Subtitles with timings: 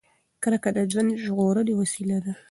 [0.43, 2.33] کرکه د ژوند ژغورنې وسیله ده.